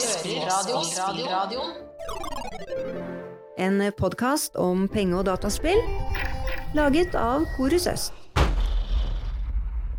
[0.00, 1.70] Spillradioen.
[3.56, 5.80] En podkast om penge- og dataspill
[6.76, 8.12] laget av Korus Øst.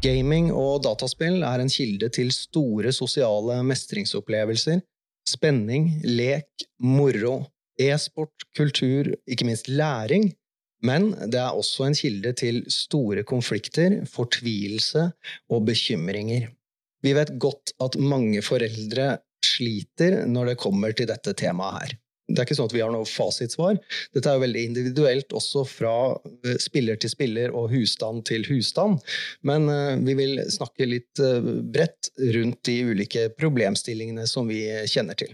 [0.06, 4.84] Gaming og dataspill er en kilde til store sosiale mestringsopplevelser,
[5.26, 7.40] spenning, lek, moro,
[7.80, 10.30] e-sport, kultur, ikke minst læring.
[10.86, 15.10] Men det er også en kilde til store konflikter, fortvilelse
[15.50, 16.52] og bekymringer.
[17.02, 21.98] Vi vet godt at mange foreldre sliter når det kommer til dette temaet her.
[22.28, 23.78] Det er ikke sånn at vi har noe fasitsvar.
[24.16, 25.94] Dette er jo veldig individuelt også fra
[26.44, 29.00] eh, spiller til spiller og husstand til husstand.
[29.48, 31.40] Men eh, vi vil snakke litt eh,
[31.72, 35.32] bredt rundt de ulike problemstillingene som vi kjenner til.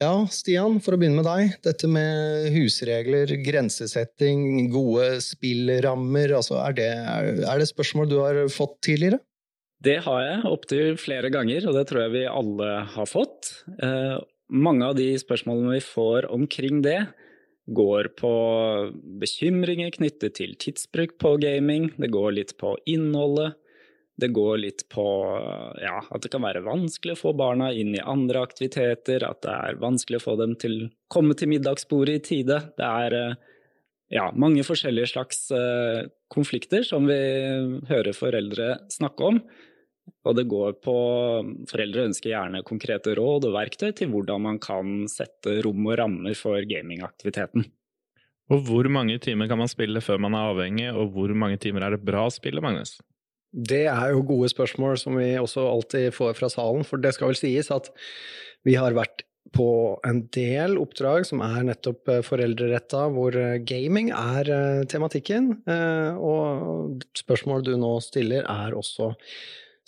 [0.00, 1.58] Ja, Stian, for å begynne med deg.
[1.64, 6.90] Dette med husregler, grensesetting, gode spillrammer, altså er det,
[7.44, 9.20] er det spørsmål du har fått tidligere?
[9.84, 13.50] Det har jeg opptil flere ganger, og det tror jeg vi alle har fått.
[13.82, 14.16] Eh,
[14.54, 17.02] mange av de spørsmålene vi får omkring det,
[17.64, 18.30] går på
[19.20, 23.58] bekymringer knyttet til tidsbruk på gaming, det går litt på innholdet.
[24.20, 25.04] Det går litt på
[25.82, 29.54] ja, at det kan være vanskelig å få barna inn i andre aktiviteter, at det
[29.56, 32.60] er vanskelig å få dem til å komme til middagsbordet i tide.
[32.78, 33.16] Det er
[34.14, 37.18] ja, mange forskjellige slags eh, konflikter som vi
[37.90, 39.42] hører foreldre snakke om.
[40.24, 40.96] Og det går på
[41.70, 46.36] Foreldre ønsker gjerne konkrete råd og verktøy til hvordan man kan sette rom og rammer
[46.38, 47.66] for gamingaktiviteten.
[48.52, 51.86] Og hvor mange timer kan man spille før man er avhengig, og hvor mange timer
[51.86, 52.98] er det bra å spille, Magnus?
[53.54, 57.30] Det er jo gode spørsmål som vi også alltid får fra salen, for det skal
[57.30, 57.92] vel sies at
[58.66, 59.68] vi har vært på
[60.06, 65.52] en del oppdrag som er nettopp eh, foreldreretta, hvor eh, gaming er eh, tematikken.
[66.18, 69.12] Og spørsmålet du nå stiller, er også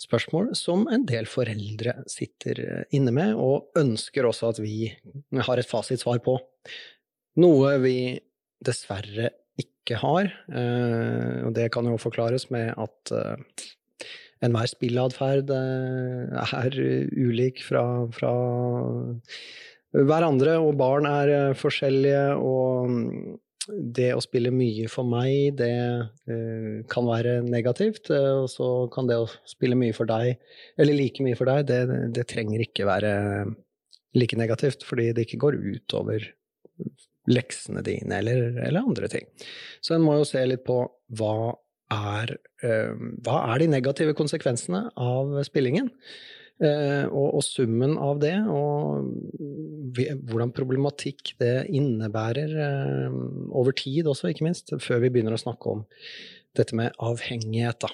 [0.01, 4.91] spørsmål som en del foreldre sitter eh, inne med, og ønsker også at vi
[5.33, 6.37] har et fasitsvar på.
[7.41, 7.97] Noe vi
[8.65, 13.65] dessverre ikke har, eh, og det kan jo forklares med at eh,
[14.45, 16.75] enhver spilleatferd er
[17.17, 18.33] ulik fra, fra
[19.97, 25.73] hverandre, og barn er forskjellige, og det å spille mye for meg, det
[26.29, 28.11] uh, kan være negativt.
[28.13, 30.37] Uh, og så kan det å spille mye for deg,
[30.79, 31.81] eller like mye for deg, det,
[32.15, 33.13] det trenger ikke være
[34.17, 36.25] like negativt, fordi det ikke går utover
[37.27, 39.27] leksene dine eller, eller andre ting.
[39.83, 40.79] Så en må jo se litt på
[41.19, 41.35] hva
[41.91, 42.33] er,
[43.23, 45.91] hva er de negative konsekvensene av spillingen.
[46.57, 49.11] Eh, og, og, summen av det, og
[50.25, 53.17] hvordan problematikk det innebærer eh,
[53.53, 55.83] over tid også, ikke minst, før vi begynner å snakke om
[56.57, 57.91] dette med avhengighet, da.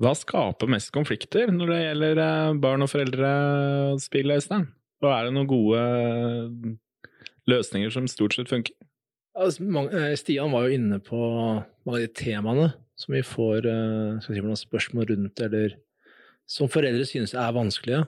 [0.00, 4.68] Hva skaper mest konflikter når det gjelder eh, barn og foreldre-spill, Øystein?
[5.04, 5.86] Og er det noen gode
[7.52, 8.72] løsninger som stort sett funker?
[9.36, 9.60] Altså,
[10.16, 13.66] Stian var jo inne på mange av de temaene som vi får
[14.24, 15.76] si, spørsmål rundt, eller
[16.46, 18.04] som foreldre synes er vanskelige.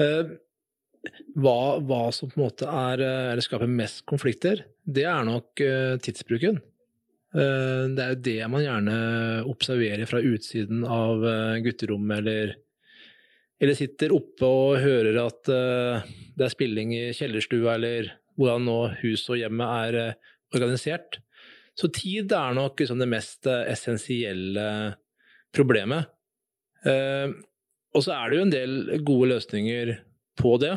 [0.00, 0.34] Eh,
[1.38, 5.62] hva, hva, som på en måte er, eh, eller skaper mest konflikter, det er nok
[5.64, 6.62] eh, tidsbruken.
[7.28, 8.92] Det er jo det man gjerne
[9.52, 11.20] observerer fra utsiden av
[11.60, 12.54] gutterommet, eller,
[13.60, 18.08] eller sitter oppe og hører at det er spilling i kjellerstua, eller
[18.40, 20.00] hvordan nå huset og hjemmet er
[20.56, 21.20] organisert.
[21.76, 24.96] Så tid er nok liksom det mest essensielle
[25.52, 26.08] problemet.
[26.86, 27.34] Uh,
[27.96, 29.94] og så er det jo en del gode løsninger
[30.38, 30.74] på det.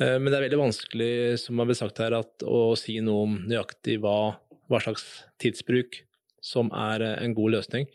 [0.00, 3.26] Uh, men det er veldig vanskelig, som har blitt sagt her, at, å si noe
[3.28, 4.34] om nøyaktig hva,
[4.70, 5.06] hva slags
[5.42, 6.02] tidsbruk
[6.44, 7.90] som er uh, en god løsning.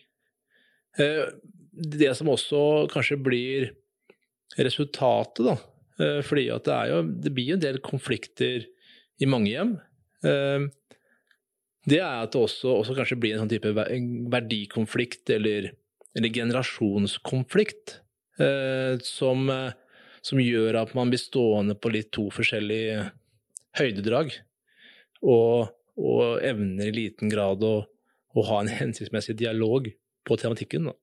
[0.98, 2.60] det som også
[2.90, 3.68] kanskje blir
[4.58, 5.54] resultatet, da,
[6.26, 8.66] fordi at det, er jo, det blir en del konflikter
[9.22, 9.76] i mange hjem.
[11.86, 15.70] Det er at det også, også kanskje blir en sånn type verdikonflikt eller
[16.18, 18.00] eller generasjonskonflikt,
[18.42, 19.72] eh, som, eh,
[20.22, 23.12] som, gjør at man blir stående på litt to forskjellige
[23.78, 24.34] høydedrag,
[25.22, 27.76] og, og evner i liten grad å,
[28.34, 29.92] å, ha en hensiktsmessig dialog
[30.28, 30.90] på tematikken.
[30.90, 30.98] Da.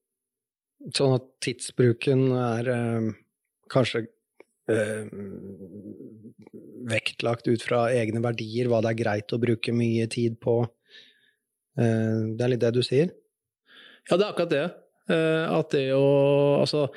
[0.99, 3.10] Sånn at tidsbruken er eh,
[3.70, 4.06] kanskje
[4.70, 5.06] eh,
[6.90, 10.64] vektlagt ut fra egne verdier, hva det er greit å bruke mye tid på.
[11.78, 13.14] Eh, det er litt det du sier?
[14.10, 14.67] Ja, det er akkurat det.
[15.11, 16.06] Eh, at det å
[16.62, 16.89] Altså,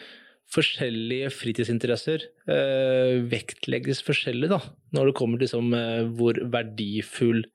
[0.48, 4.62] forskjellige fritidsinteresser eh, vektlegges forskjellig, da,
[4.96, 7.46] når det kommer til liksom, eh, hvor verdifull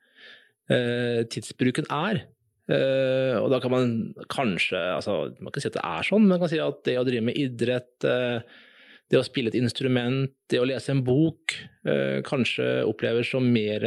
[0.73, 2.23] tidsbruken er.
[2.73, 3.91] Og da kan man
[4.31, 6.95] kanskje altså, Man kan si at det er sånn, men man kan si at det
[6.97, 11.59] å drive med idrett, det å spille et instrument, det å lese en bok,
[12.25, 13.85] kanskje oppleves som mer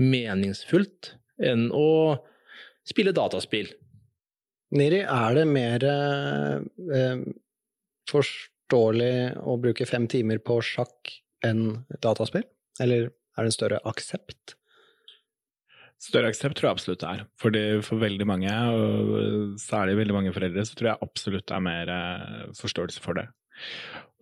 [0.00, 1.12] meningsfullt
[1.46, 2.16] enn å
[2.88, 3.70] spille dataspill.
[4.70, 7.22] Niri, er det mer eh,
[8.10, 12.46] forståelig å bruke fem timer på sjakk enn dataspill?
[12.82, 14.54] Eller er det en større aksept?
[16.00, 17.24] Større aksept tror jeg absolutt det er.
[17.42, 21.66] Fordi for veldig mange, og særlig veldig mange foreldre, så tror jeg absolutt det er
[21.66, 23.26] mer eh, forståelse for det.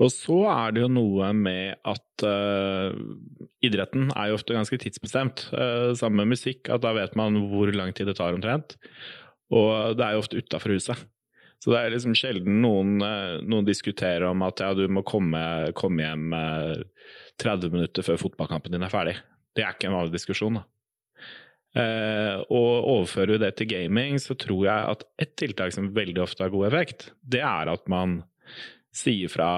[0.03, 2.95] Og så er det jo noe med at uh,
[3.67, 5.49] idretten er jo ofte ganske tidsbestemt.
[5.51, 8.77] Uh, sammen med musikk, at da vet man hvor lang tid det tar omtrent.
[9.55, 11.07] Og det er jo ofte utafor huset.
[11.59, 15.41] Så det er liksom sjelden noen, uh, noen diskuterer om at ja, du må komme,
[15.79, 16.35] komme hjem
[17.43, 19.17] 30 minutter før fotballkampen din er ferdig.
[19.57, 20.65] Det er ikke en vanlig diskusjon, da.
[22.55, 26.45] og overfører vi det til gaming, så tror jeg at et tiltak som veldig ofte
[26.45, 28.21] har god effekt, det er at man
[28.95, 29.51] sier fra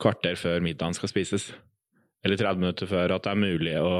[0.00, 1.50] kvarter før middagen skal spises,
[2.24, 3.92] eller 30 minutter før, at det er mulig å,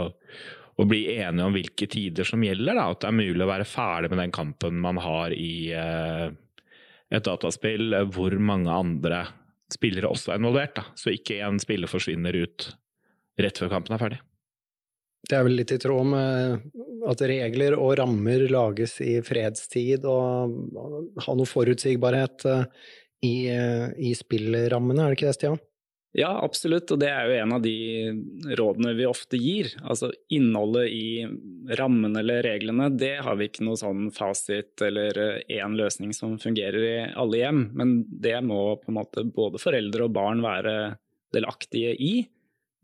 [0.76, 2.76] å bli enige om hvilke tider som gjelder.
[2.76, 2.90] Da.
[2.93, 6.28] At det er mulig å være ferdig med den kampen man har i eh,
[7.11, 9.25] et dataspill hvor mange andre
[9.73, 10.76] spillere også er involvert.
[10.78, 10.87] Da.
[10.99, 12.70] Så ikke én spiller forsvinner ut
[13.40, 14.20] rett før kampen er ferdig.
[15.26, 16.67] Det er vel litt i tråd med
[17.11, 22.69] at regler og rammer lages i fredstid, og ha noe forutsigbarhet eh,
[23.26, 25.58] i, eh, i spillrammene, er det ikke det, Stian?
[26.16, 27.74] Ja, absolutt, og det er jo en av de
[28.56, 29.68] rådene vi ofte gir.
[29.84, 31.26] Altså innholdet i
[31.76, 36.38] rammene eller reglene, det har vi ikke noe sånn fasit eller én eh, løsning som
[36.40, 37.60] fungerer i alle hjem.
[37.76, 40.96] Men det må på en måte både foreldre og barn være
[41.36, 42.14] delaktige i.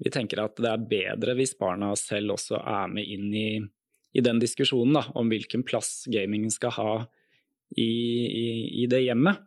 [0.02, 3.48] Vi tenker at det er bedre hvis barna selv også er med inn i,
[4.12, 6.94] i den diskusjonen da, om hvilken plass gamingen skal ha
[7.80, 7.88] i,
[8.28, 8.46] i,
[8.84, 9.40] i det hjemmet.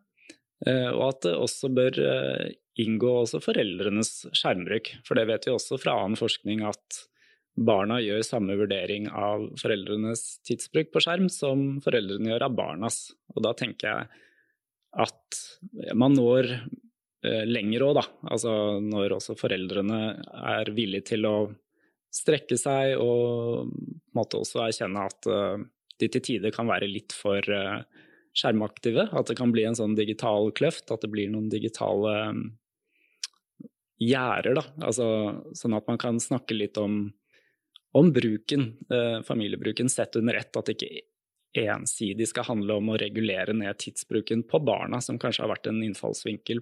[0.65, 4.91] Eh, og at det også bør eh, inngå også foreldrenes skjermbruk.
[5.07, 7.01] For det vet vi også fra annen forskning at
[7.55, 12.99] barna gjør samme vurdering av foreldrenes tidsbruk på skjerm som foreldrene gjør av barnas.
[13.35, 14.23] Og da tenker jeg
[15.05, 15.39] at
[15.95, 18.05] man når eh, lenger òg, da.
[18.31, 20.01] Altså når også foreldrene
[20.55, 21.37] er villige til å
[22.15, 23.71] strekke seg og
[24.15, 25.27] måtte også erkjenne at
[25.99, 27.43] de til tider kan være litt for
[28.35, 29.09] skjermaktive.
[29.15, 32.15] At det kan bli en sånn digital kløft, at det blir noen digitale
[34.01, 34.63] um, da.
[34.83, 35.07] Altså,
[35.55, 37.13] sånn at man kan snakke litt om,
[37.95, 40.51] om bruken, eh, familiebruken, sett under ett.
[40.55, 41.03] At det ikke
[41.65, 45.79] ensidig skal handle om å regulere ned tidsbruken på barna, som kanskje har vært en
[45.85, 46.59] innfallsvinkel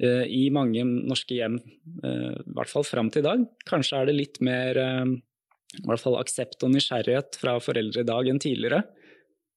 [0.00, 1.60] eh, i mange norske hjem,
[2.02, 3.46] eh, i hvert fall fram til i dag.
[3.70, 5.16] Kanskje er det litt mer eh,
[5.76, 8.82] i hvert fall aksept og nysgjerrighet fra foreldre i dag enn tidligere.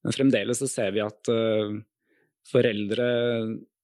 [0.04, 1.76] Men fremdeles så ser vi at uh,
[2.48, 3.06] foreldre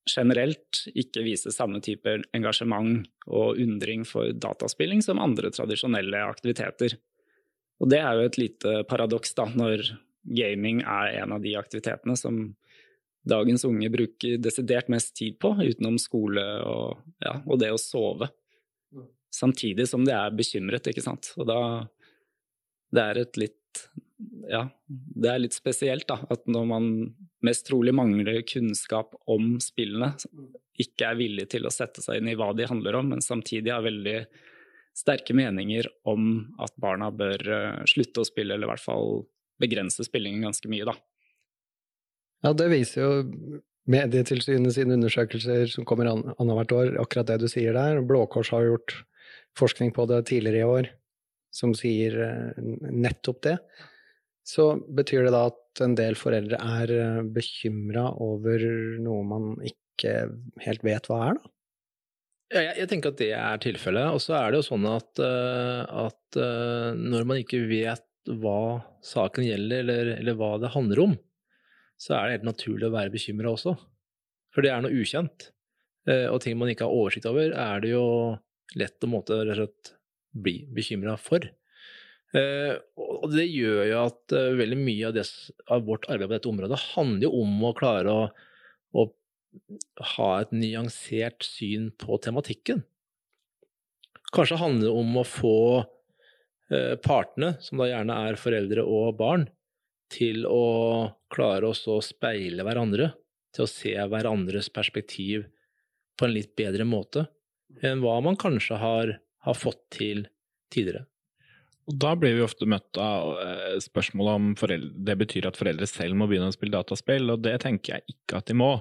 [0.06, 6.96] generelt ikke viser samme type engasjement og undring for dataspilling som andre tradisjonelle aktiviteter.
[7.82, 9.84] Og det er jo et lite paradoks, da, når
[10.26, 12.38] gaming er en av de aktivitetene som
[13.26, 18.30] dagens unge bruker desidert mest tid på, utenom skole og, ja, og det å sove.
[19.34, 21.34] Samtidig som de er bekymret, ikke sant.
[21.36, 21.60] Og da
[22.94, 23.65] Det er et litt
[24.48, 26.90] ja, det er litt spesielt da, at når man
[27.44, 30.14] mest trolig mangler kunnskap om spillene,
[30.80, 33.72] ikke er villig til å sette seg inn i hva de handler om, men samtidig
[33.72, 34.18] har veldig
[34.96, 39.24] sterke meninger om at barna bør uh, slutte å spille, eller i hvert fall
[39.60, 40.96] begrense spillingen ganske mye, da.
[42.44, 47.76] Ja, det viser jo Medietilsynet sine undersøkelser som kommer annethvert år, akkurat det du sier
[47.76, 48.00] der.
[48.02, 48.96] Blå Kors har gjort
[49.56, 50.88] forskning på det tidligere i år
[51.54, 53.58] som sier uh, nettopp det
[54.46, 58.62] så betyr det da at en del foreldre er eh, bekymra over
[59.02, 60.28] noe man ikke
[60.62, 61.52] helt vet hva er, da?
[62.54, 64.14] Ja, jeg, jeg, tenker at det er tilfellet.
[64.14, 66.38] Og så er det jo sånn at, uh, at
[66.94, 68.04] når man ikke vet
[68.38, 71.16] hva saken gjelder, eller, eller, hva det handler om,
[71.98, 73.74] så er det helt naturlig å være bekymra også.
[74.54, 75.48] For det er noe ukjent.
[76.06, 78.06] Og ting man ikke har oversikt over, er det jo
[78.78, 79.96] lett å måte, rett og slett
[80.42, 81.46] bli bekymra for.
[82.36, 85.24] Eh, og det gjør jo at eh, veldig mye av, det,
[85.70, 88.24] av, vårt arbeid på dette området handler jo om å klare å,
[88.98, 89.06] å
[90.16, 92.82] ha et nyansert syn på tematikken.
[94.34, 95.58] Kanskje handler det om å få
[96.74, 99.46] eh, partene, som da gjerne er foreldre og barn,
[100.12, 100.66] til å
[101.32, 103.12] klare å speile hverandre,
[103.54, 105.46] til å se hverandres perspektiv
[106.18, 107.26] på en litt bedre måte
[107.84, 109.16] enn hva man kanskje har,
[109.46, 110.26] har fått til
[110.74, 111.06] tidligere.
[111.86, 115.86] Og Da blir vi ofte møtt av spørsmålet spørsmål om foreldre, det betyr at foreldre
[115.86, 118.72] selv må begynne å spille dataspill, og det tenker jeg ikke at de må.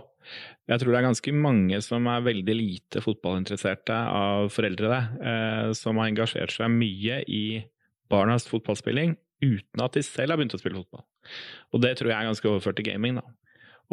[0.65, 6.01] Jeg tror det er ganske mange som er veldig lite fotballinteresserte av foreldre, eh, som
[6.01, 7.61] har engasjert seg mye i
[8.09, 11.05] barnas fotballspilling uten at de selv har begynt å spille fotball.
[11.73, 13.25] Og det tror jeg er ganske overført til gaming, da.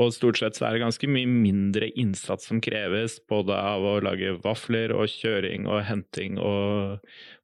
[0.00, 3.98] Og stort sett så er det ganske mye mindre innsats som kreves, både av å
[4.04, 7.02] lage vafler og kjøring og henting og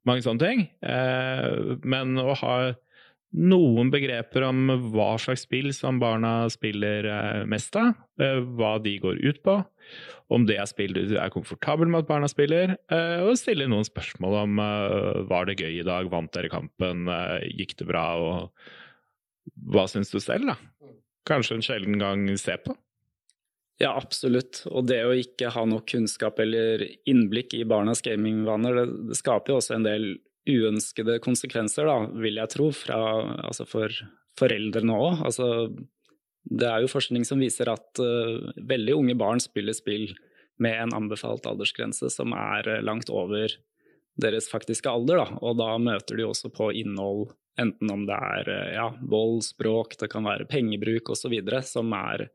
[0.08, 0.68] mange sånne ting.
[0.80, 2.54] Eh, men å ha
[3.36, 8.96] noen begreper om hva slags spill som barna spiller eh, mest av, eh, hva de
[9.02, 9.58] går ut på,
[10.32, 12.74] om det er spill du er komfortabel med at barna spiller,
[13.24, 14.58] og stille noen spørsmål om
[15.30, 17.08] var det gøy i dag, vant dere kampen,
[17.56, 20.58] gikk det bra, og hva syns du selv, da?
[21.28, 22.76] Kanskje en sjelden gang se på?
[23.78, 24.64] Ja, absolutt.
[24.72, 29.54] Og det å ikke ha nok kunnskap eller innblikk i barnas gamingvaner, det, det skaper
[29.54, 30.08] jo også en del
[30.48, 32.98] uønskede konsekvenser, da, vil jeg tro, fra,
[33.44, 33.92] altså for
[34.38, 35.22] foreldrene òg.
[35.28, 35.68] Altså,
[36.48, 40.08] det er jo forskning som viser at uh, veldig unge barn spiller spill
[40.62, 43.52] med en anbefalt aldersgrense som er uh, langt over
[44.18, 45.22] deres faktiske alder.
[45.22, 45.38] Da.
[45.44, 47.28] Og da møter de også på innhold,
[47.60, 51.34] enten om det er uh, ja, vold, språk, det kan være pengebruk osv.,
[51.66, 52.28] som er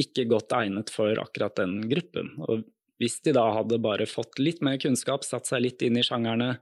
[0.00, 2.32] ikke godt egnet for akkurat den gruppen.
[2.48, 2.64] Og
[3.00, 6.58] hvis de da hadde bare fått litt mer kunnskap, satt seg litt inn i sjangerne,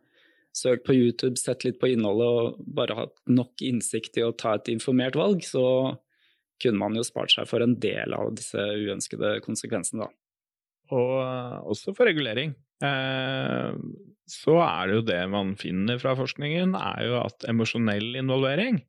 [0.54, 4.56] søkt på YouTube, sett litt på innholdet og bare hatt nok innsikt til å ta
[4.58, 5.64] et informert valg, så
[6.62, 10.14] kunne man jo spart seg for en del av disse uønskede konsekvensene, da.
[10.94, 12.54] Og eh, også for regulering.
[12.84, 13.78] Eh,
[14.28, 18.82] så er det jo det man finner fra forskningen, er jo at emosjonell involvering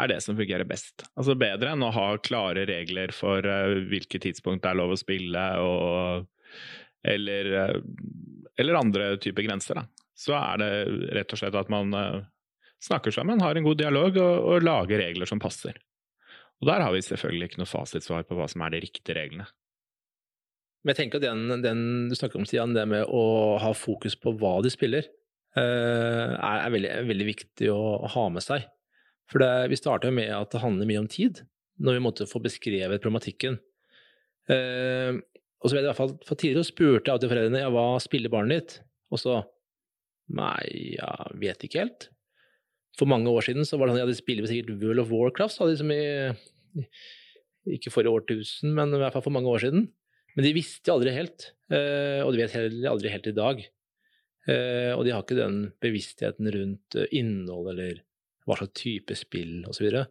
[0.00, 1.04] er det som fungerer best.
[1.12, 5.00] Altså bedre enn å ha klare regler for uh, hvilke tidspunkt det er lov å
[5.00, 6.24] spille, og,
[7.04, 7.50] eller,
[8.56, 9.82] eller andre typer grenser.
[9.82, 10.70] Da så er det
[11.14, 12.24] rett og slett at man uh,
[12.82, 15.78] snakker sammen, har en god dialog og, og, lager regler som passer.
[16.58, 19.46] Og der har vi selvfølgelig ikke noe fasitsvar på hva som er de riktige reglene.
[20.88, 24.14] Men jeg tenker at den, den du snakker om, Stian, det med å ha fokus
[24.16, 25.04] på hva de spiller,
[25.52, 28.64] uh, er, er, veldig, veldig, viktig å, ha med seg.
[29.28, 31.42] For det, vi starter med at det handler mye om tid,
[31.84, 33.60] når vi måtte få beskrevet problematikken.
[34.48, 35.20] Uh,
[35.60, 37.86] og så vet jeg i hvert fall, for Tidligere spurte jeg alltid foreldrene ja, hva
[38.00, 38.80] spiller barnet ditt,
[39.12, 39.42] og så
[40.28, 42.10] Nei, jeg vet ikke helt.
[42.96, 45.54] For mange år siden så var det sånn ja, de spiller sikkert World of Warcraft,
[45.54, 46.84] sa de i
[47.76, 49.86] Ikke forrige årtusen, men i hvert fall for mange år siden.
[50.38, 53.62] Men de visste aldri helt, eh, og de vet heller aldri helt i dag.
[54.46, 58.04] Eh, og de har ikke den bevisstheten rundt eh, innhold eller
[58.46, 59.88] hva slags type spill osv.
[59.90, 60.04] Så,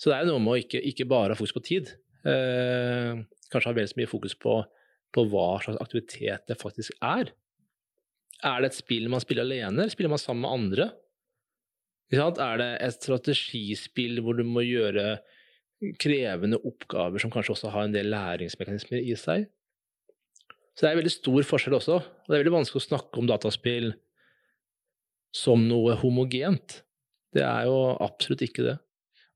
[0.00, 1.92] så det er noe med å ikke, ikke bare ha fokus på tid.
[2.24, 4.56] Kanskje ha vel så mye fokus på,
[5.12, 7.34] på hva slags aktivitet det faktisk er.
[8.42, 10.88] Er det et spill man spiller alene, eller spiller man sammen med andre?
[12.16, 15.20] Er det et strategispill hvor du må gjøre
[16.00, 19.48] krevende oppgaver som kanskje også har en del læringsmekanismer i seg?
[20.72, 21.98] Så det er en veldig stor forskjell også.
[22.00, 23.92] Og det er veldig vanskelig å snakke om dataspill
[25.36, 26.80] som noe homogent.
[27.32, 28.78] Det er jo absolutt ikke det.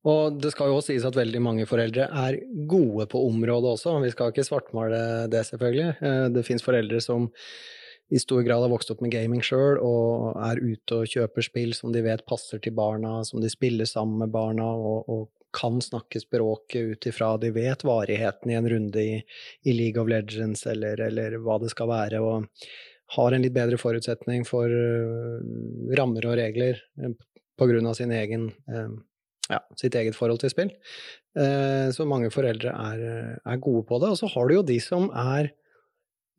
[0.06, 2.38] Og det skal jo også sies at veldig mange foreldre er
[2.70, 3.96] gode på området også.
[4.04, 5.00] Vi skal ikke svartmale
[5.32, 5.88] det, selvfølgelig.
[5.98, 7.26] Eh, det fins foreldre som
[8.14, 11.72] i stor grad har vokst opp med gaming sjøl og er ute og kjøper spill
[11.74, 15.24] som de vet passer til barna, som de spiller sammen med barna, og, og
[15.54, 19.22] kan snakke språket ut ifra de vet varigheten i en runde i,
[19.62, 22.46] i League of Legends eller, eller, hva det skal være, og
[23.16, 25.38] har en litt bedre forutsetning for uh,
[25.98, 27.12] rammer og regler uh,
[27.56, 28.90] på grunn av sin egen, uh,
[29.48, 30.74] ja, sitt eget forhold til spill.
[31.36, 33.00] så mange foreldre er,
[33.44, 34.08] er gode på det.
[34.10, 35.50] Og så har du jo de som er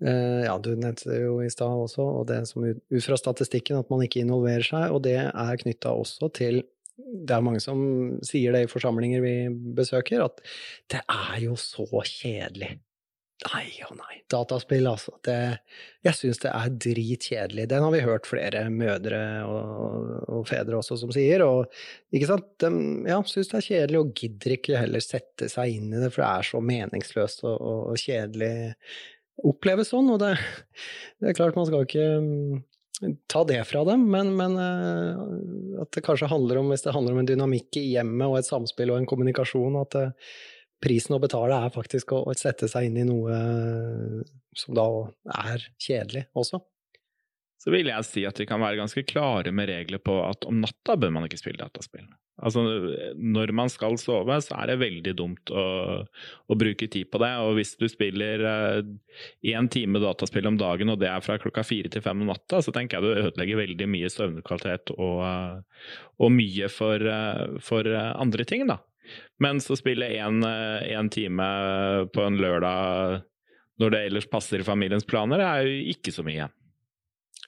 [0.01, 3.87] ja, du nevnte det jo i stad også, og det som ut fra statistikken at
[3.93, 6.59] man ikke involverer seg, og det er knytta også til
[6.98, 7.80] det er mange som
[8.25, 9.38] sier det i forsamlinger vi
[9.77, 10.42] besøker, at
[10.92, 12.77] det er jo så kjedelig.
[13.46, 14.16] Nei og nei.
[14.34, 15.13] Dataspill, altså.
[15.25, 15.36] Det,
[16.06, 17.68] jeg syns det er dritkjedelig.
[17.70, 21.44] Den har vi hørt flere mødre og, og fedre også som sier.
[21.46, 21.70] Og
[22.18, 22.72] ikke sant, de
[23.12, 26.24] ja, syns det er kjedelig og gidder ikke heller sette seg inn i det, for
[26.24, 28.74] det er så meningsløst og, og, kjedelig
[29.46, 30.34] oppleves sånn, og det,
[31.22, 32.08] det, er klart man skal ikke
[33.30, 37.13] ta det fra dem, men, men uh, at det kanskje handler om, hvis det handler
[37.13, 40.32] om en dynamikk i hjemmet og et samspill og en kommunikasjon, at uh,
[40.84, 43.38] prisen å betale er faktisk å, å, sette seg inn i noe
[44.58, 44.88] som da
[45.46, 46.62] er kjedelig også.
[47.58, 50.62] Så vil jeg si at vi kan være ganske klare med regler på at om
[50.62, 52.06] natta bør man ikke spille dataspill.
[52.38, 52.62] Altså,
[53.17, 55.63] når man skal sove, så er det veldig dumt å,
[56.06, 57.32] å bruke tid på det.
[57.41, 58.91] Og hvis du spiller én
[59.41, 62.62] eh, time dataspill om dagen, og det er fra klokka fire til fem om natta,
[62.62, 65.88] så tenker jeg du ødelegger veldig mye søvnkvalitet og, uh,
[66.22, 68.77] og mye for, uh, for, andre ting, da.
[69.41, 71.50] Men så spille én time
[72.13, 73.24] på en lørdag
[73.82, 76.50] når det ellers passer familiens planer, er jo ikke så mye.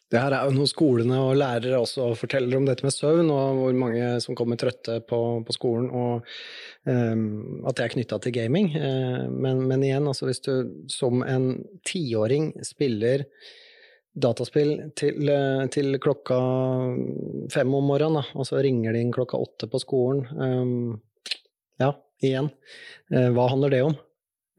[0.09, 3.59] Det her er jo noe skolene og lærere også forteller om dette med søvn, og
[3.59, 6.25] hvor mange som kommer trøtte på, på skolen, og
[6.89, 8.71] um, at det er knytta til gaming.
[8.73, 10.53] Uh, men, men, igjen, altså hvis du
[10.89, 11.51] som en
[11.85, 13.27] tiåring spiller
[14.19, 15.29] dataspill til,
[15.71, 16.39] til, klokka
[17.53, 20.97] fem om morgenen, da, og så ringer de inn klokka åtte på skolen um,
[21.79, 21.93] Ja,
[22.25, 22.49] igjen,
[23.13, 23.99] uh, hva handler det om?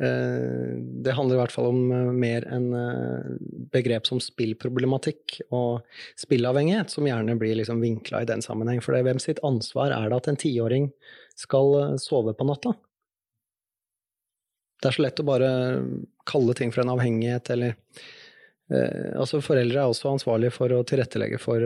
[0.01, 3.33] Eh, det handler i hvert fall om eh, mer enn eh,
[3.75, 5.83] begrep som spillproblematikk og
[6.21, 8.81] spillavhengighet, som gjerne blir liksom vinkla i den sammenheng.
[8.85, 10.89] For hvem sitt ansvar er det at en tiåring
[11.39, 12.73] skal sove på natta?
[14.81, 15.53] Det er så lett å bare
[16.29, 17.77] kalle ting for en avhengighet, eller
[18.73, 21.61] eh, Altså, foreldre er også ansvarlige for å tilrettelegge for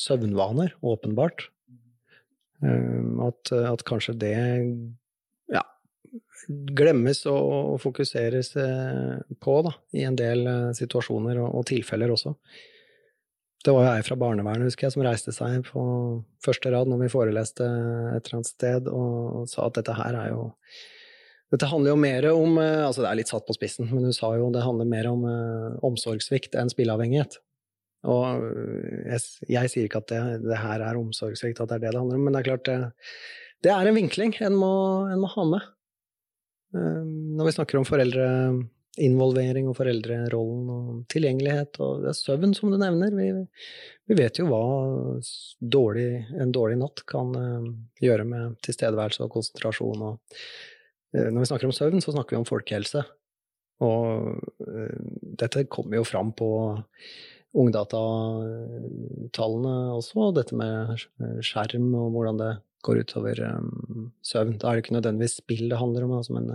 [0.00, 1.50] søvnvaner, åpenbart.
[2.64, 4.36] Eh, at, at kanskje det
[6.48, 12.34] glemmes og, fokuseres eh, på da, i en del eh, situasjoner og, tilfeller også.
[13.60, 15.82] Det var jo ei fra barnevernet husker jeg, som reiste seg på
[16.44, 20.32] første rad når vi foreleste et eller annet sted, og, sa at dette her er
[20.32, 20.48] jo
[21.50, 24.16] dette handler jo mer om eh, altså Det er litt satt på spissen, men hun
[24.16, 27.40] sa jo det handler mer om uh, omsorgssvikt enn spilleavhengighet.
[28.06, 28.44] Og
[29.10, 32.00] jeg, jeg, sier ikke at det, det, her er omsorgssvikt, at det er det det
[32.00, 32.78] handler om, men det er klart det,
[33.66, 34.70] det er en vinkling en må,
[35.10, 35.66] en må ha med.
[36.74, 37.04] Eh,
[37.36, 42.76] når vi snakker om foreldreinvolvering og foreldrerollen og tilgjengelighet og det er søvn, som du
[42.80, 43.10] nevner.
[43.16, 43.26] Vi,
[44.10, 44.64] vi vet jo hva
[45.60, 47.64] dårlig, en dårlig natt kan eh,
[48.06, 50.00] gjøre med tilstedeværelse og konsentrasjon.
[50.10, 50.14] Og
[51.16, 53.00] eh, når vi snakker om søvn, så snakker vi om folkehelse.
[53.80, 53.96] Og
[55.40, 56.50] dette kommer jo fram på
[57.56, 61.00] ungdatatallene også, dette med
[61.40, 64.58] skjerm og hvordan det går utover um, søvn.
[64.60, 66.46] Da er det ikke nødvendigvis spill det handler om, altså, men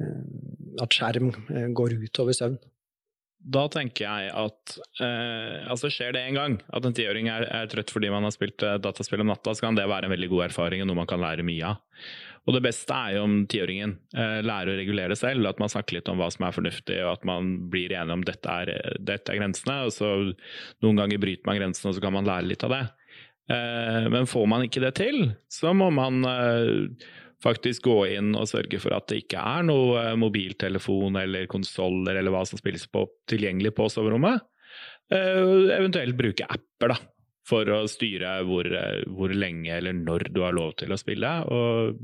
[0.00, 1.32] uh, at skjerm
[1.76, 2.60] går utover søvn.
[3.40, 7.70] Da tenker jeg at uh, altså skjer det en gang at en tiåring er, er,
[7.72, 10.28] trøtt fordi man har spilt eh, dataspill om natta, så kan det være en veldig
[10.28, 11.80] god erfaring og noe man kan lære mye av.
[12.48, 15.98] Og det beste er jo om tiåringen uh, lærer å regulere selv, at man snakker
[15.98, 19.32] litt om hva som er fornuftig, og at man blir enig om dette er, dette
[19.32, 19.76] er grensene.
[19.88, 20.12] og så
[20.84, 22.82] Noen ganger bryter man grensene, og så kan man lære litt av det.
[23.50, 27.08] Eh, men får man ikke det til, så må man eh,
[27.42, 32.20] faktisk gå inn og sørge for at det ikke er noe eh, mobiltelefon eller konsoller
[32.20, 34.46] eller hva som spilles på tilgjengelig på soverommet.
[35.10, 36.96] Eventuelt bruke apper da,
[37.48, 38.68] for å styre hvor,
[39.10, 41.98] hvor, lenge eller når du har lov til å spille, og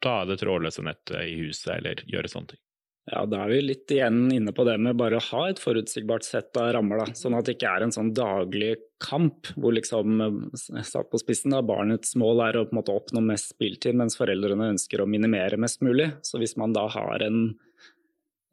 [0.00, 2.62] ta av det trådløse nettet i huset eller gjøre sånne ting.
[3.06, 6.26] Ja, Da er vi litt igjen inne på det med bare å ha et forutsigbart
[6.26, 7.04] sett av rammer.
[7.04, 11.20] da, Sånn at det ikke er en sånn daglig kamp hvor liksom, eh, satt på
[11.22, 14.98] spissen da, barnets mål er å på en måte oppnå mest spiltid, mens foreldrene ønsker
[14.98, 16.10] å minimere mest mulig.
[16.26, 17.54] Så hvis man da har en,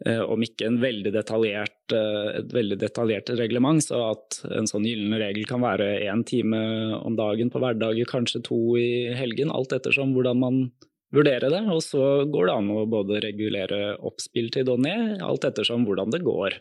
[0.06, 4.86] eh, om ikke en veldig detaljert, eh, et veldig detaljert reglement, så at en sånn
[4.86, 9.70] gyllen regel kan være én time om dagen på hverdager, kanskje to i helgen, alt
[9.70, 10.72] ettersom hvordan man
[11.14, 11.64] vurdere det.
[11.72, 16.24] Og så går det an å både regulere oppspilltid og ned, alt ettersom hvordan det
[16.26, 16.58] går.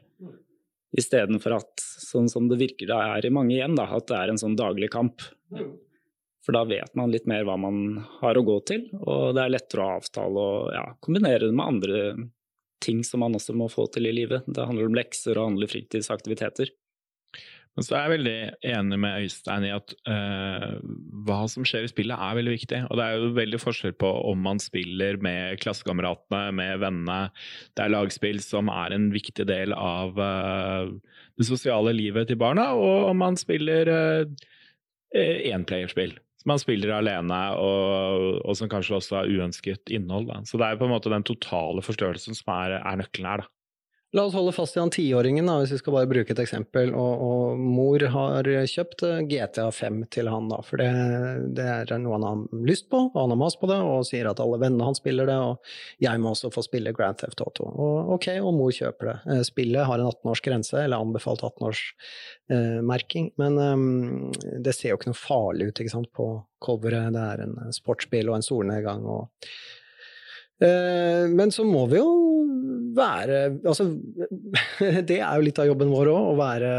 [0.99, 4.33] Istedenfor at, sånn som det virker det er i mange hjem, da, at det er
[4.33, 5.25] en sånn daglig kamp.
[6.43, 9.55] For da vet man litt mer hva man har å gå til, og det er
[9.55, 12.01] lettere å avtale og ja, kombinere det med andre
[12.83, 14.43] ting som man også må få til i livet.
[14.51, 16.73] Det handler om lekser og andre fritidsaktiviteter.
[17.73, 20.75] Men så er jeg veldig enig med Øystein i at uh,
[21.25, 22.81] hva som skjer i spillet er veldig viktig.
[22.91, 27.31] Og det er jo veldig forskjell på om man spiller med klassekameratene, med vennene.
[27.73, 30.93] Det er lagspill som er en viktig del av uh,
[31.41, 34.45] det sosiale livet til barna, og om man spiller uh,
[35.17, 36.19] enplayerspill.
[36.43, 40.29] Som man spiller alene, og, og, som kanskje også har uønsket innhold.
[40.29, 40.43] Da.
[40.45, 43.47] Så det er på en måte den totale forstørrelsen som er, er nøkkelen her.
[43.47, 43.53] da.
[44.13, 46.91] La oss holde fast i han tiåringen, hvis vi skal bare bruke et eksempel.
[46.93, 50.91] Og, og mor har kjøpt eh, GTA 5 til han, da, for det,
[51.57, 54.29] det, er noe han har lyst på, og han har mast på det, og sier
[54.29, 57.71] at alle vennene hans spiller det, og jeg må også få spille Grand Theft Auto.
[57.73, 59.19] Og ok, og mor kjøper det.
[59.33, 61.85] Eh, spillet har en 18-års grense, eller anbefalt 18-års
[62.53, 62.81] eh,
[63.41, 67.15] men um, det ser jo ikke noe farlig ut ikke sant, på coveret.
[67.17, 69.09] Det er en sportsbil og en solnedgang.
[69.09, 69.31] og
[70.63, 72.11] Eh, men så må vi jo
[72.97, 73.87] være Altså,
[75.09, 76.71] det er jo litt av jobben vår òg, å være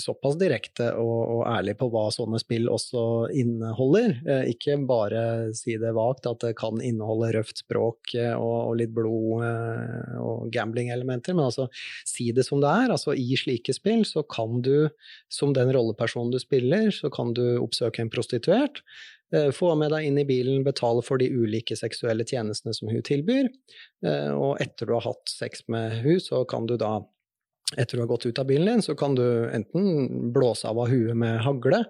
[0.00, 3.04] såpass direkte og, og, ærlig på hva sånne spill også
[3.36, 4.16] inneholder.
[4.26, 5.22] Eh, ikke bare
[5.56, 9.46] si det vagt, at det kan inneholde røft språk eh, og, og litt blod
[10.20, 11.68] og gambling-elementer, men altså
[12.08, 12.92] si det som det er.
[12.94, 14.90] Altså, I slike spill så kan du,
[15.32, 18.82] som den rollepersonen du spiller, så kan du oppsøke en prostituert.
[19.34, 23.02] Eh, få med deg inn i bilen, betale for de ulike seksuelle tjenestene som hun
[23.06, 23.48] tilbyr,
[24.06, 26.98] eh, og etter du har hatt sex med hun, så kan du da
[27.78, 29.22] etter du har gått ut av bilen din, så kan du
[29.54, 31.84] enten blåse av av huet med hagle,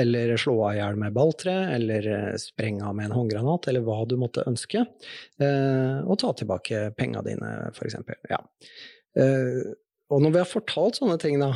[0.00, 3.84] eller slå av i hjel med balltre, eller eh, sprenge av med en håndgranat, eller
[3.84, 4.86] hva du måtte ønske,
[6.08, 8.16] og ta tilbake penga dine, for eksempel.
[8.32, 8.40] Ja.
[10.08, 11.52] Og når vi har fortalt sånne ting, da,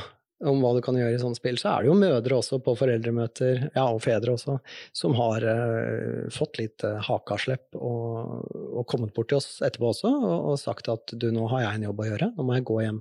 [0.48, 2.74] om hva du kan gjøre i sånne spill, så er det jo mødre også på
[2.78, 4.58] foreldremøter, ja, og fedre også,
[4.96, 10.10] som har uh, fått litt uh, hakaslepp og, og, kommet bort til oss etterpå også
[10.10, 12.68] og, og, sagt at du, nå har jeg en jobb å gjøre, nå må jeg
[12.68, 13.00] gå hjem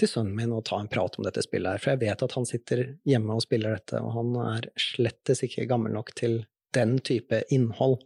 [0.00, 2.38] til sønnen min og ta en prat om dette spillet her, for jeg vet at
[2.38, 6.40] han sitter hjemme og spiller dette, og han er slettes ikke gammel nok til
[6.76, 7.98] den type innhold.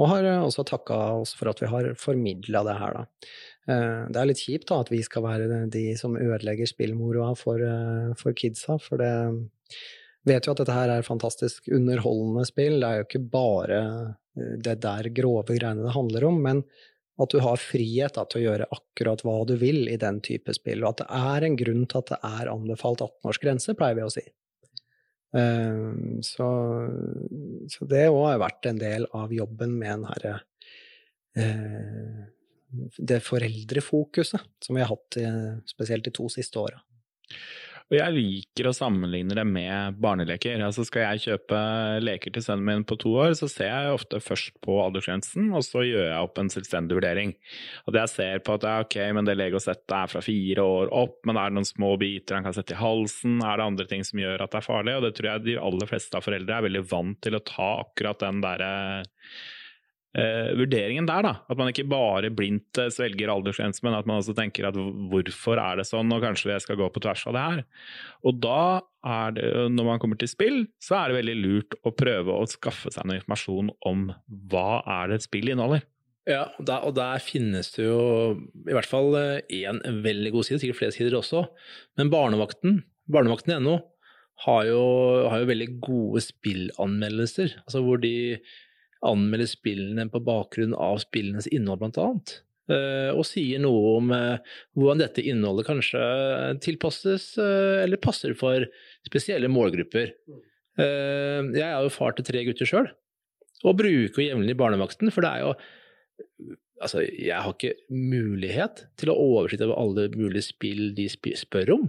[0.00, 3.32] Og har uh, også takka oss for at vi har formidla det her, da.
[3.70, 7.62] Eh, det er litt kjipt da, at vi skal være de som ødelegger spillmoroa for,
[7.62, 9.12] eh, for kidsa, for det
[10.26, 12.80] vet jo at dette her er fantastisk underholdende spill.
[12.80, 13.82] Det er jo ikke bare
[14.36, 16.64] eh, det der grove greiene det handler om, men
[17.20, 20.54] at du har frihet da, til å gjøre akkurat hva du vil i den type
[20.56, 24.06] spill, og at det er en grunn til at det er anbefalt 18-årsgrense, pleier vi
[24.06, 24.24] å si.
[25.32, 26.46] Så,
[27.72, 30.34] så det òg har vært en del av jobben med den herre
[33.00, 35.16] det foreldrefokuset som vi har hatt
[35.72, 36.82] spesielt de to siste åra.
[37.92, 40.62] Og jeg liker å sammenligne det med barneleker.
[40.64, 41.58] Altså Skal jeg kjøpe
[42.00, 45.60] leker til sønnen min på to år, så ser jeg ofte først på aldersgrensen, og
[45.66, 47.34] så gjør jeg opp en selvstendig vurdering.
[47.84, 51.36] Og jeg ser på at ok, men det Lego-settet er fra fire år opp, men
[51.36, 54.24] er det noen små biter han kan sette i halsen, er det andre ting som
[54.24, 54.96] gjør at det er farlig?
[54.96, 57.74] Og det tror jeg de aller fleste av foreldre er veldig vant til å ta
[57.84, 58.72] akkurat den derre
[60.18, 61.24] eh, vurderingen der.
[61.26, 64.78] da, At man ikke bare blindt eh, svelger aldersgrense, men at man også tenker at
[64.78, 67.62] hvorfor er det sånn, og kanskje jeg skal gå på tvers av det her.
[68.28, 68.64] Og da
[69.12, 72.48] er det, når man kommer til spill, så er det veldig lurt å prøve å
[72.50, 74.10] skaffe seg noe informasjon om
[74.52, 75.86] hva er det et spill inneholder.
[76.28, 78.02] Ja, og der, og der, finnes det jo
[78.68, 81.46] i hvert fall én eh, veldig god side, sikkert flere sider også.
[81.98, 83.80] Men Barnevakten, barnevakten.no,
[84.42, 84.68] har,
[85.30, 87.58] har jo veldig gode spillanmeldelser.
[87.66, 88.38] Altså hvor de
[89.06, 92.38] anmelder spillene på bakgrunn av spillenes innhold, blant annet.
[92.70, 96.02] Eh, og sier noe om eh, hvordan dette innholdet kanskje
[96.62, 98.68] tilpasses eh, eller passer for
[99.08, 100.14] spesielle målgrupper.
[100.78, 102.86] Jeg er jo far til tre gutter sjøl,
[103.66, 105.54] og bruker jevnlig barnevakten, for det er jo
[106.82, 111.04] Altså, jeg har ikke mulighet til å oversitte over alle mulige spill de
[111.38, 111.84] spør om.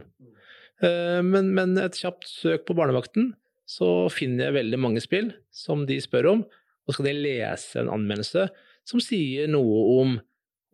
[0.86, 3.32] Men, men et kjapt søk på barnevakten,
[3.66, 6.44] så finner jeg veldig mange spill som de spør om,
[6.88, 8.48] og skal de lese en anmeldelse
[8.88, 10.16] som sier noe om,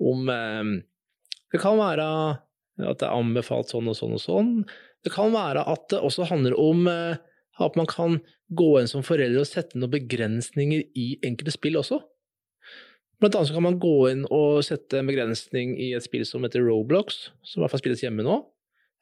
[0.01, 0.75] om eh,
[1.53, 2.05] Det kan være
[2.79, 4.51] at det er anbefalt sånn og sånn og sånn.
[5.03, 7.19] Det kan være at det også handler om eh,
[7.59, 8.19] at man kan
[8.55, 11.99] gå inn som forelder og sette noen begrensninger i enkelte spill også.
[13.19, 16.45] Blant annet så kan man gå inn og sette en begrensning i et spill som
[16.47, 18.37] heter Roblox, som i hvert fall spilles hjemme nå,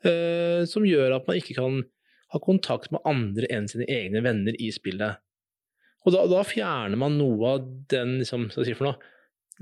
[0.09, 1.83] eh, som gjør at man ikke kan
[2.33, 5.21] ha kontakt med andre enn sine egne venner i spillet.
[6.07, 8.95] Og da, da, fjerner man noe av den liksom, si noe,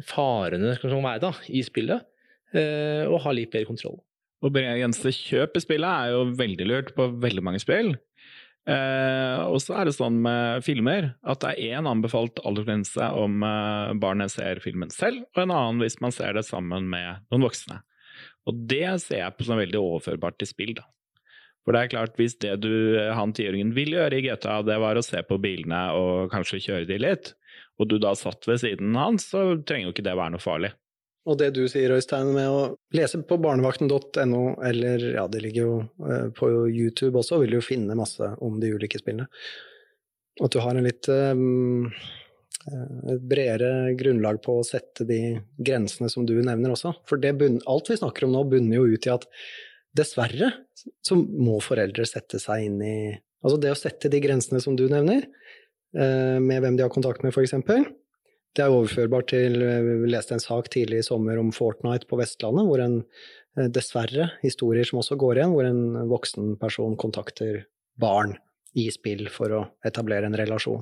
[0.06, 2.06] farene som kan være da, i spillet,
[2.54, 3.98] eh, og har litt bedre kontroll.
[4.46, 7.96] Å begrense kjøp i spillet er jo veldig lurt på veldig mange spill.
[8.66, 13.44] Eh, og så er det sånn med filmer at det er én anbefalt aldersgrense om
[13.46, 17.46] eh, barnet ser filmen selv, og en annen hvis man ser det sammen med noen
[17.46, 17.82] voksne.
[18.46, 20.76] Og det ser jeg på som veldig overførbart til spill.
[20.78, 20.86] da.
[21.66, 22.72] For det er klart, hvis det du,
[23.18, 26.90] han tiåringen vil gjøre i GTA, det var å se på bilene og kanskje kjøre
[26.90, 27.34] de litt,
[27.82, 30.76] og du da satt ved siden hans, så trenger jo ikke det være noe farlig.
[31.26, 32.60] Og det du sier, Øystein, med å
[32.94, 37.66] lese på barnevakten.no, eller ja, det ligger jo eh, på YouTube også, vil du jo
[37.66, 39.26] finne masse om de ulike spillene.
[40.46, 41.88] At du har en litt um,
[43.24, 46.92] bredere grunnlag på å sette de grensene som du nevner også.
[47.10, 49.26] For det, alt vi snakker om nå, bunner jo ut i at
[49.96, 50.52] dessverre
[51.06, 52.98] så må foreldre sette seg inn i
[53.46, 55.28] Altså det å sette de grensene som du nevner,
[55.94, 57.54] eh, med hvem de har kontakt med, f.eks.
[58.56, 62.18] Det er overførbart til eh, Vi leste en sak tidlig i sommer om Fortnite på
[62.18, 67.68] Vestlandet, hvor en eh, dessverre, historier som også går igjen, hvor en voksen person kontakter
[68.02, 68.34] barn
[68.76, 70.82] i spill for å etablere en relasjon.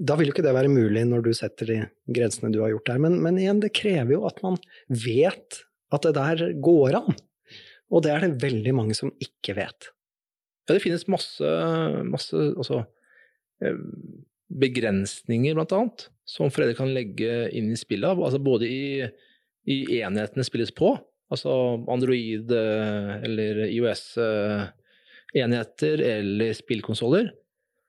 [0.00, 2.88] Da vil jo ikke det være mulig når du setter de grensene du har gjort
[2.88, 4.58] der, men, men igjen, det krever jo at man
[4.88, 5.60] vet
[5.94, 7.20] at det der går an.
[7.92, 9.80] Og det er det veldig mange som ikke vet.
[10.66, 11.46] Ja, det finnes masse,
[12.10, 12.84] masse altså,
[13.62, 13.76] eh,
[14.50, 18.18] begrensninger, blant annet, som foreldre kan legge inn i spillet.
[18.18, 19.06] Altså både i,
[19.70, 20.98] i enhetene spilles på,
[21.30, 27.30] altså Android eh, eller IOS-enheter eller spillkonsoller.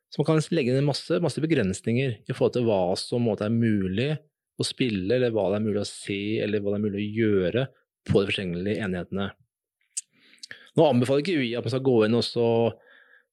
[0.07, 3.53] Så man kan legge inn masse, masse begrensninger i forhold til hva som måte, er
[3.53, 4.11] mulig
[4.57, 7.13] å spille, eller hva det er mulig å se, eller hva det er mulig å
[7.21, 7.61] gjøre
[8.07, 9.27] på de forskjellige enhetene.
[10.77, 12.77] Nå anbefaler ikke vi at man skal gå inn og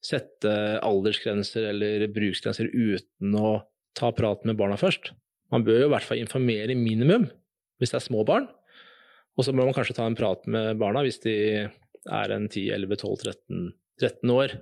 [0.04, 0.54] sette
[0.84, 3.54] aldersgrenser eller bruksgrenser uten å
[3.96, 5.12] ta praten med barna først.
[5.52, 7.28] Man bør jo i hvert fall informere minimum
[7.80, 8.48] hvis det er små barn.
[9.34, 13.72] Og så bør man kanskje ta en prat med barna hvis de er en 10-11-12-13
[14.00, 14.56] 13 år.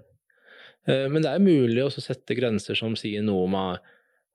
[0.89, 3.93] Eh, men det er mulig å sette grenser som sier noe om at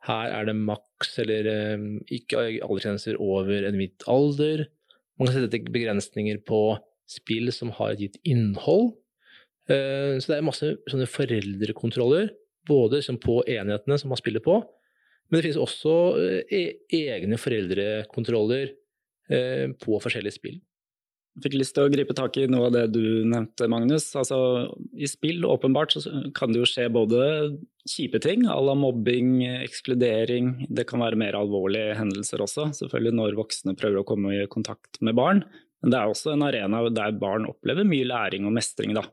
[0.08, 1.88] her er det maks eller eh,
[2.20, 4.68] ikke aldersgrenser over en vidt alder.
[5.18, 6.62] Man kan sette begrensninger på
[7.12, 8.94] spill som har et gitt innhold.
[9.72, 12.32] Eh, så det er masse sånne foreldrekontroller,
[12.68, 14.62] både på enhetene som man spiller på,
[15.28, 18.72] men det finnes også eh, e-, egne foreldrekontroller
[19.32, 20.60] eh, på forskjellige spill.
[21.38, 24.08] Jeg fikk lyst til å gripe tak i noe av det du nevnte, Magnus.
[24.18, 24.38] Altså,
[24.98, 26.02] I spill åpenbart så
[26.34, 27.20] kan det jo skje både
[27.86, 30.66] kjipe ting, à la mobbing, ekskludering.
[30.74, 34.98] Det kan være mer alvorlige hendelser også, selvfølgelig når voksne prøver å komme i kontakt
[35.06, 35.44] med barn.
[35.84, 38.96] Men det er også en arena der barn opplever mye læring og mestring.
[38.98, 39.06] Da.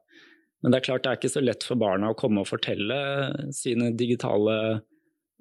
[0.65, 2.97] Men det er klart det er ikke så lett for barna å komme og fortelle
[3.53, 4.57] sine digitale,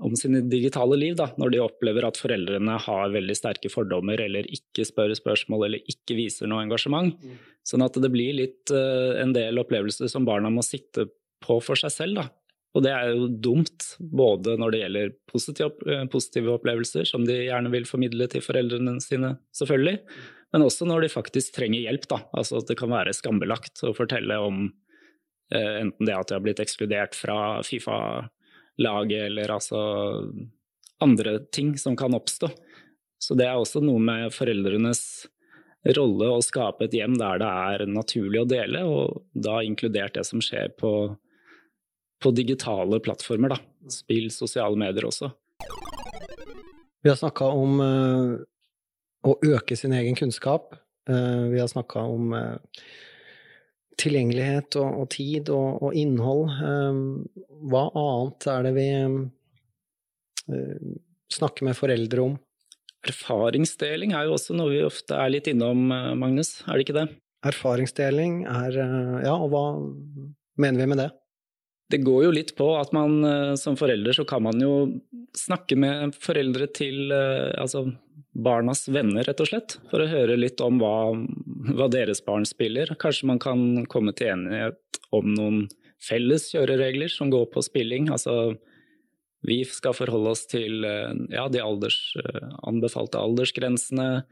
[0.04, 4.50] om sine digitale liv da, når de opplever at foreldrene har veldig sterke fordommer eller
[4.52, 7.16] ikke spør spørsmål eller ikke viser noe engasjement.
[7.16, 7.42] Mm.
[7.64, 11.08] Sånn at det blir litt uh, en del opplevelser som barna må sitte
[11.44, 12.20] på for seg selv.
[12.20, 12.28] Da.
[12.74, 17.72] Og det er jo dumt, både når det gjelder positive, positive opplevelser, som de gjerne
[17.74, 20.00] vil formidle til foreldrene sine, selvfølgelig,
[20.54, 22.06] men også når de faktisk trenger hjelp.
[22.12, 22.22] Da.
[22.38, 24.68] Altså at det kan være skambelagt å fortelle om
[25.54, 29.82] eh, enten det at de har blitt ekskludert fra Fifa-laget, eller altså
[31.04, 32.52] andre ting som kan oppstå.
[33.18, 35.04] Så det er også noe med foreldrenes
[35.98, 40.24] rolle å skape et hjem der det er naturlig å dele, og da inkludert det
[40.28, 40.94] som skjer på,
[42.24, 43.56] på digitale plattformer.
[43.56, 43.92] Da.
[43.92, 45.34] Spill, sosiale medier også.
[47.04, 48.44] Vi har snakka om uh,
[49.24, 50.76] å øke sin egen kunnskap.
[51.10, 52.84] Eh, vi har snakka om eh,
[54.00, 56.46] tilgjengelighet og, og tid og, og, innhold.
[56.52, 57.02] Eh,
[57.72, 58.88] hva annet er det vi
[61.34, 62.38] snakker med foreldre om?
[63.04, 67.10] Erfaringsdeling er jo også noe vi ofte er litt innom, Magnus, er det ikke det?
[67.44, 68.78] Erfaringsdeling er
[69.26, 69.64] Ja, og hva
[70.56, 71.10] mener vi med det?
[71.92, 74.72] Det går jo litt på at man som forelder så kan man jo
[75.36, 77.90] snakke med foreldre til altså
[78.34, 79.78] barnas venner, rett og slett.
[79.92, 81.14] For å høre litt om hva,
[81.74, 82.96] hva, deres barn spiller.
[83.00, 85.66] Kanskje man kan komme til enighet om noen
[86.04, 88.10] felles kjøreregler som går på spilling.
[88.14, 88.56] Altså
[89.44, 90.86] vi skal forholde oss til
[91.34, 92.00] ja, de alders,
[92.64, 94.24] anbefalte aldersgrensene.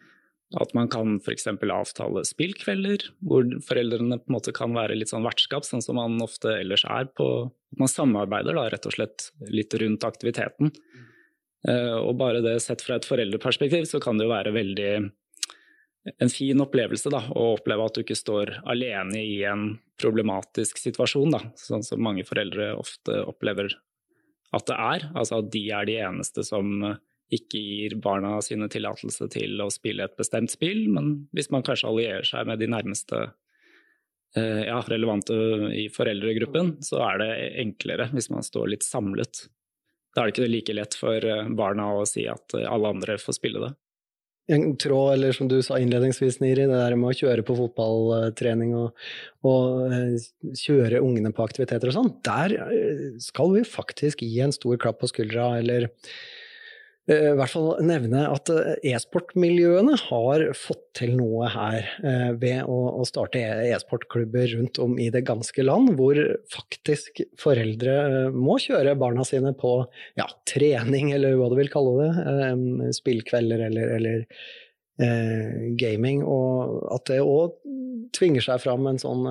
[0.59, 1.45] At man kan f.eks.
[1.47, 6.17] avtale spillkvelder, hvor foreldrene på en måte kan være litt sånn vertskap, sånn som man
[6.23, 10.73] ofte ellers er på Man samarbeider da rett og slett litt rundt aktiviteten.
[11.67, 14.93] Eh, og bare det sett fra et foreldreperspektiv, så kan det jo være veldig
[16.17, 21.35] en fin opplevelse da, å oppleve at du ikke står alene i en problematisk situasjon,
[21.35, 23.69] da, sånn som mange foreldre ofte opplever
[24.51, 25.05] at det er.
[25.13, 26.81] Altså at de er de eneste som
[27.31, 31.87] ikke gir barna sine tillatelse til å spille et bestemt spill, men hvis man kanskje
[31.91, 33.21] allierer seg med de nærmeste
[34.35, 35.37] eh, ja, relevante
[35.77, 37.31] i foreldregruppen, så er det
[37.63, 39.45] enklere hvis man står litt samlet.
[40.15, 43.17] Da er det ikke like lett for eh, barna å si at eh, alle andre
[43.21, 43.71] får spille det.
[44.51, 48.73] En tråd, eller som du sa innledningsvis, Niri, det der med å kjøre på fotballtrening
[48.75, 49.05] og,
[49.47, 50.17] og eh,
[50.59, 52.57] kjøre ungene på aktiviteter og sånn, der
[53.23, 55.87] skal vi faktisk gi en stor klapp på skuldra, eller
[57.09, 63.01] i hvert fall nevne at eh, e-sportmiljøene har fått til noe her eh, ved å
[63.09, 66.19] starte e-sportklubber rundt om i det ganske land, hvor
[66.53, 69.79] faktisk foreldre må kjøre barna sine på
[70.19, 74.23] ja, trening, eller hva du vil kalle det, spillkvelder eller, eller
[75.01, 77.57] eh, gaming, og at det òg
[78.13, 79.25] tvinger seg fram en sånn,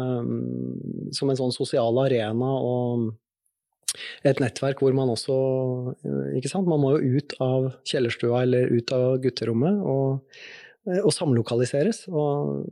[1.14, 2.48] som en sånn sosial arena.
[2.50, 3.12] og
[4.26, 5.36] et nettverk hvor man også
[6.04, 10.36] eh, ikke sant, Man må jo ut av kjellerstua eller ut av gutterommet og,
[10.88, 12.04] eh, og samlokaliseres.
[12.12, 12.68] Og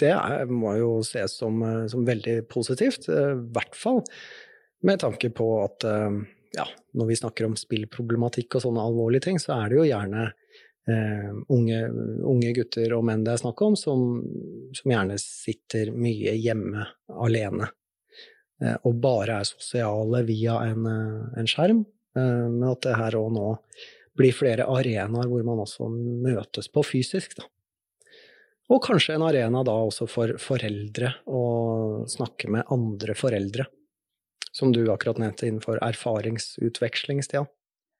[0.00, 4.02] det er, må jo ses som, eh, som veldig positivt, i hvert fall
[4.86, 5.84] med tanke på at
[6.54, 10.32] ja, når vi snakker om spillproblematikk og sånne alvorlige ting, så er det jo gjerne
[10.86, 11.80] Uh, unge,
[12.22, 14.20] unge, gutter og menn det er snakk om, som,
[14.70, 17.66] som gjerne sitter mye hjemme alene.
[18.62, 21.84] Eh, og bare er sosiale via en, eh, en skjerm,
[22.16, 23.58] eh, men at det her og nå
[24.16, 27.36] blir flere arenaer hvor man også møtes på fysisk.
[27.36, 27.44] Da.
[28.72, 33.66] Og kanskje en arena da også for foreldre å snakke med andre foreldre.
[34.56, 37.44] som du akkurat nevnte innenfor erfaringsutveksling, Stian?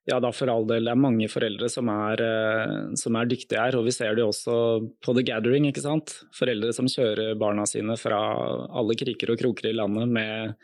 [0.07, 0.87] Ja da, for all del.
[0.87, 3.75] Det er mange foreldre som er, eh, som er, dyktige her.
[3.75, 4.55] Og vi ser det også
[5.03, 5.67] på The Gathering.
[5.67, 6.15] ikke sant?
[6.31, 8.21] Foreldre som kjører barna sine fra
[8.71, 10.55] alle kriker og kroker i landet med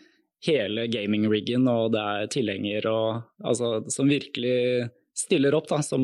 [0.44, 6.04] hele gaming-riggen, og det er tilhenger og altså, som virkelig stiller opp da, som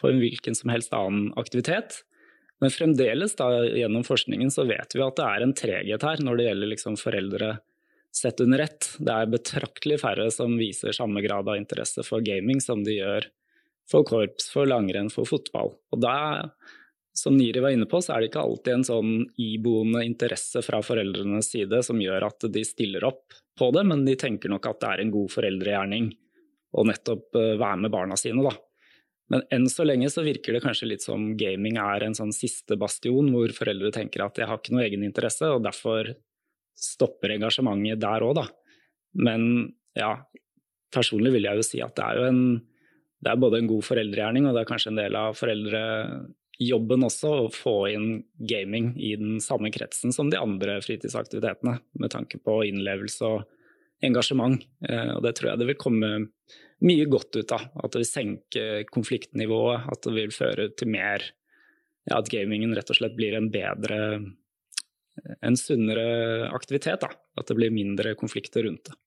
[0.00, 2.02] på en hvilken som helst annen aktivitet.
[2.60, 6.36] Men fremdeles, da, gjennom forskningen, så vet vi at det er en treghet her når
[6.38, 7.54] det gjelder liksom foreldre
[8.16, 8.88] sett under ett.
[8.98, 13.28] Det er betraktelig færre som viser samme grad av interesse for gaming som de gjør
[13.90, 15.72] for korps, for langrenn, for fotball.
[15.90, 16.14] Og da,
[17.16, 20.82] som Niri var inne på, så er det ikke alltid en sånn iboende interesse fra
[20.84, 24.82] foreldrenes side som gjør at de stiller opp på det, men de tenker nok at
[24.82, 26.10] det er en god foreldregjerning
[26.70, 28.54] å nettopp eh, være med barna sine, da.
[29.30, 32.74] Men enn så lenge så virker det kanskje litt som gaming er en sånn siste
[32.78, 36.10] bastion hvor foreldre tenker at jeg har ikke noe egeninteresse, og derfor
[36.78, 38.46] stopper engasjementet der òg, da.
[39.20, 40.14] Men ja,
[40.94, 42.42] personlig vil jeg jo si at det er jo en
[43.20, 47.32] det er både en god foreldregjerning og det er kanskje en del av foreldrejobben også
[47.36, 48.08] å få inn
[48.48, 53.44] gaming i den samme kretsen som de andre fritidsaktivitetene, med tanke på innlevelse og
[54.04, 54.64] engasjement.
[54.88, 56.10] Eh, og det tror jeg det vil komme
[56.80, 57.68] mye godt ut av.
[57.76, 61.26] At det vil senke konfliktnivået, at det vil føre til mer
[62.08, 63.98] ja, At gamingen rett og slett blir en bedre
[65.40, 67.02] en sunnere aktivitet.
[67.04, 67.10] Da.
[67.38, 68.98] At det blir mindre konflikter rundt det.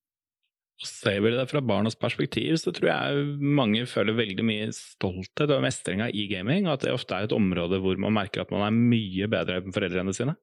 [0.83, 5.61] Ser vi det fra barnas perspektiv, så tror jeg mange føler veldig mye stolthet over
[5.63, 8.65] mestringa i gaming, og at det ofte er et område hvor man merker at man
[8.65, 10.33] er mye bedre enn foreldrene sine.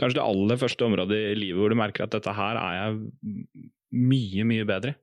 [0.00, 3.68] Kanskje det aller første området i livet hvor du merker at dette her er jeg
[4.08, 4.96] mye, mye bedre.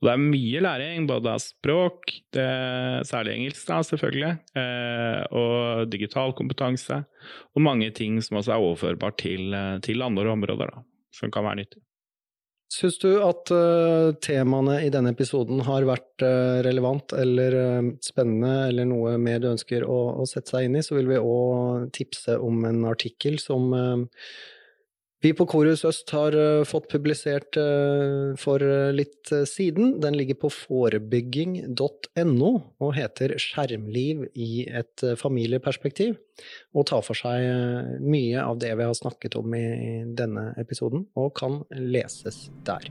[0.00, 2.46] Og det er mye læring, både av språk, det,
[3.04, 7.02] særlig engelsk da, selvfølgelig, eh, og digital kompetanse,
[7.52, 10.80] og mange ting som også er overførbart til, eh, til andre områder, da,
[11.12, 11.82] som kan være nyttig.
[12.70, 18.52] Syns du at uh, temaene i denne episoden har vært uh, relevant eller uh, spennende,
[18.68, 21.88] eller noe mer du ønsker å, å, sette seg inn i, så vil vi òg
[21.96, 23.74] tipse om en artikkel som
[25.20, 29.98] vi på Korus Øst har uh, fått publisert uh, for uh, litt siden.
[30.00, 36.16] Den ligger på forebygging.no og heter Skjermliv i et familieperspektiv,
[36.72, 39.64] og tar for seg mye av det vi har snakket om i
[40.16, 42.88] denne episoden, og kan leses der.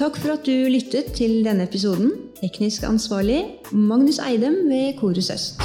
[0.00, 2.08] Takk for at du lyttet til denne episoden.
[2.40, 5.60] Teknisk ansvarlig Magnus Eidem ved Korus Øst.